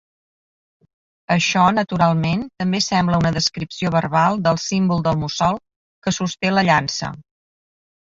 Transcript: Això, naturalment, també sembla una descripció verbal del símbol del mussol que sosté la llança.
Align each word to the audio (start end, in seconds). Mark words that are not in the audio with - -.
Això, 1.33 1.65
naturalment, 1.79 2.41
també 2.63 2.79
sembla 2.85 3.19
una 3.23 3.31
descripció 3.35 3.91
verbal 3.97 4.41
del 4.47 4.57
símbol 4.63 5.05
del 5.09 5.21
mussol 5.25 5.61
que 6.07 6.15
sosté 6.19 6.53
la 6.55 6.65
llança. 6.69 7.13